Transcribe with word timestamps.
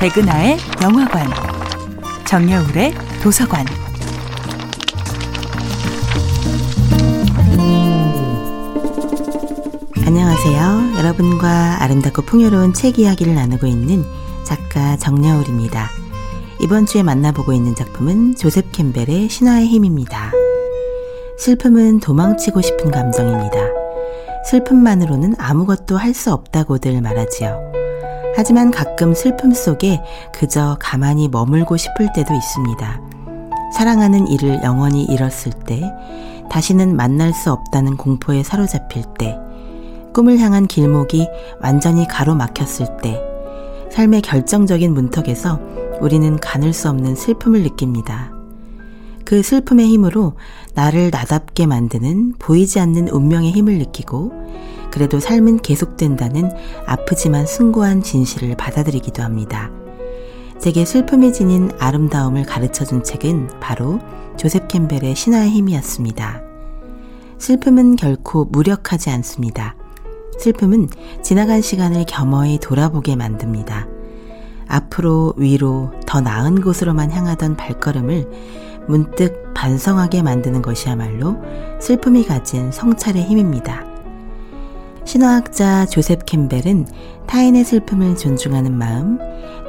백은하의 0.00 0.56
영화관, 0.82 1.26
정여울의 2.26 2.94
도서관. 3.22 3.66
안녕하세요. 10.06 10.96
여러분과 10.96 11.82
아름답고 11.82 12.22
풍요로운 12.22 12.72
책 12.72 12.98
이야기를 12.98 13.34
나누고 13.34 13.66
있는 13.66 14.02
작가 14.42 14.96
정여울입니다. 14.96 15.90
이번 16.60 16.86
주에 16.86 17.02
만나보고 17.02 17.52
있는 17.52 17.74
작품은 17.74 18.36
조셉 18.36 18.72
캠벨의 18.72 19.28
신화의 19.28 19.66
힘입니다. 19.66 20.32
슬픔은 21.36 22.00
도망치고 22.00 22.62
싶은 22.62 22.90
감정입니다. 22.90 23.58
슬픔만으로는 24.46 25.34
아무것도 25.38 25.98
할 25.98 26.14
수 26.14 26.32
없다고들 26.32 27.02
말하지요. 27.02 27.79
하지만 28.36 28.70
가끔 28.70 29.14
슬픔 29.14 29.52
속에 29.52 30.00
그저 30.32 30.76
가만히 30.80 31.28
머물고 31.28 31.76
싶을 31.76 32.12
때도 32.14 32.32
있습니다. 32.34 33.00
사랑하는 33.74 34.26
이를 34.28 34.62
영원히 34.62 35.04
잃었을 35.04 35.52
때, 35.66 35.82
다시는 36.50 36.96
만날 36.96 37.32
수 37.32 37.52
없다는 37.52 37.96
공포에 37.96 38.42
사로잡힐 38.42 39.04
때, 39.18 39.36
꿈을 40.12 40.38
향한 40.38 40.66
길목이 40.66 41.28
완전히 41.60 42.06
가로막혔을 42.08 42.96
때, 43.02 43.20
삶의 43.92 44.22
결정적인 44.22 44.92
문턱에서 44.92 45.60
우리는 46.00 46.36
가눌 46.38 46.72
수 46.72 46.88
없는 46.88 47.14
슬픔을 47.14 47.62
느낍니다. 47.62 48.39
그 49.24 49.42
슬픔의 49.42 49.86
힘으로 49.86 50.34
나를 50.74 51.10
나답게 51.10 51.66
만드는 51.66 52.34
보이지 52.38 52.80
않는 52.80 53.08
운명의 53.08 53.52
힘을 53.52 53.78
느끼고 53.78 54.32
그래도 54.90 55.20
삶은 55.20 55.58
계속된다는 55.58 56.50
아프지만 56.86 57.46
숭고한 57.46 58.02
진실을 58.02 58.56
받아들이기도 58.56 59.22
합니다. 59.22 59.70
제게 60.58 60.84
슬픔이 60.84 61.32
지닌 61.32 61.70
아름다움을 61.78 62.44
가르쳐 62.44 62.84
준 62.84 63.02
책은 63.02 63.60
바로 63.60 63.98
조셉 64.36 64.68
캠벨의 64.68 65.14
신화의 65.14 65.50
힘이었습니다. 65.50 66.42
슬픔은 67.38 67.96
결코 67.96 68.44
무력하지 68.44 69.10
않습니다. 69.10 69.74
슬픔은 70.38 70.88
지나간 71.22 71.62
시간을 71.62 72.04
겸허히 72.06 72.58
돌아보게 72.58 73.16
만듭니다. 73.16 73.86
앞으로 74.68 75.34
위로 75.36 75.92
더 76.06 76.20
나은 76.20 76.60
곳으로만 76.60 77.10
향하던 77.10 77.56
발걸음을 77.56 78.28
문득 78.90 79.54
반성하게 79.54 80.22
만드는 80.22 80.62
것이야말로 80.62 81.36
슬픔이 81.80 82.24
가진 82.24 82.70
성찰의 82.72 83.22
힘입니다. 83.22 83.84
신화학자 85.04 85.86
조셉 85.86 86.26
캠벨은 86.26 86.86
타인의 87.26 87.64
슬픔을 87.64 88.16
존중하는 88.16 88.76
마음, 88.76 89.18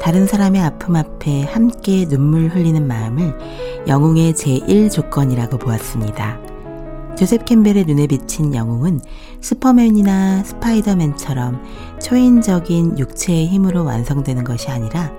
다른 0.02 0.28
사람의 0.28 0.62
아픔 0.62 0.96
앞에 0.96 1.44
함께 1.44 2.06
눈물 2.08 2.50
흘리는 2.50 2.86
마음을 2.86 3.38
영웅의 3.88 4.34
제1조건이라고 4.34 5.60
보았습니다. 5.60 6.40
조셉 7.16 7.46
캠벨의 7.46 7.86
눈에 7.86 8.08
비친 8.08 8.56
영웅은 8.56 9.00
슈퍼맨이나 9.42 10.44
스파이더맨처럼 10.44 11.62
초인적인 12.02 12.98
육체의 12.98 13.48
힘으로 13.48 13.84
완성되는 13.86 14.44
것이 14.44 14.70
아니라 14.70 15.12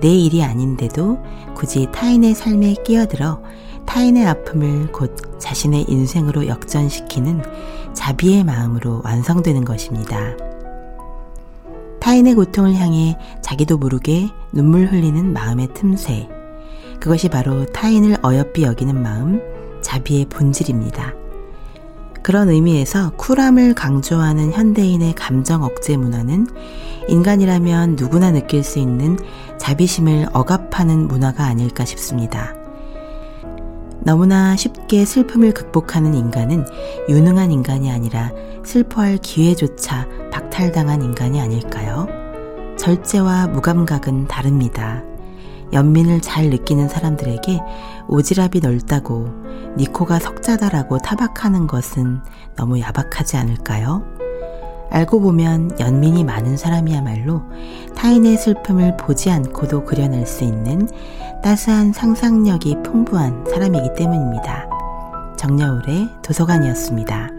내 0.00 0.08
일이 0.08 0.42
아닌데도 0.42 1.18
굳이 1.54 1.86
타인의 1.92 2.34
삶에 2.34 2.74
끼어들어 2.84 3.42
타인의 3.86 4.26
아픔을 4.26 4.92
곧 4.92 5.16
자신의 5.38 5.86
인생으로 5.88 6.46
역전시키는 6.46 7.42
자비의 7.92 8.44
마음으로 8.44 9.02
완성되는 9.04 9.64
것입니다. 9.64 10.36
타인의 12.00 12.34
고통을 12.34 12.74
향해 12.76 13.16
자기도 13.42 13.78
모르게 13.78 14.28
눈물 14.52 14.86
흘리는 14.86 15.32
마음의 15.32 15.68
틈새. 15.74 16.28
그것이 16.98 17.28
바로 17.28 17.66
타인을 17.66 18.18
어여삐 18.24 18.62
여기는 18.62 19.02
마음, 19.02 19.40
자비의 19.82 20.26
본질입니다. 20.26 21.19
그런 22.22 22.50
의미에서 22.50 23.12
쿨함을 23.16 23.74
강조하는 23.74 24.52
현대인의 24.52 25.14
감정 25.14 25.62
억제 25.62 25.96
문화는 25.96 26.46
인간이라면 27.08 27.96
누구나 27.96 28.30
느낄 28.30 28.62
수 28.62 28.78
있는 28.78 29.18
자비심을 29.58 30.28
억압하는 30.32 31.08
문화가 31.08 31.44
아닐까 31.44 31.84
싶습니다. 31.84 32.54
너무나 34.02 34.56
쉽게 34.56 35.04
슬픔을 35.04 35.52
극복하는 35.52 36.14
인간은 36.14 36.64
유능한 37.08 37.50
인간이 37.50 37.90
아니라 37.90 38.32
슬퍼할 38.64 39.18
기회조차 39.18 40.06
박탈당한 40.32 41.02
인간이 41.02 41.40
아닐까요? 41.40 42.06
절제와 42.78 43.48
무감각은 43.48 44.26
다릅니다. 44.26 45.02
연민을 45.72 46.20
잘 46.20 46.50
느끼는 46.50 46.88
사람들에게 46.88 47.60
오지랖이 48.08 48.62
넓다고 48.62 49.28
니코가 49.76 50.18
석자다라고 50.18 50.98
타박하는 50.98 51.66
것은 51.66 52.20
너무 52.56 52.80
야박하지 52.80 53.36
않을까요? 53.36 54.04
알고 54.90 55.20
보면 55.20 55.78
연민이 55.78 56.24
많은 56.24 56.56
사람이야말로 56.56 57.42
타인의 57.94 58.36
슬픔을 58.36 58.96
보지 58.96 59.30
않고도 59.30 59.84
그려낼 59.84 60.26
수 60.26 60.42
있는 60.44 60.88
따스한 61.42 61.92
상상력이 61.92 62.82
풍부한 62.82 63.44
사람이기 63.48 63.94
때문입니다. 63.94 64.68
정여울의 65.36 66.08
도서관이었습니다. 66.22 67.29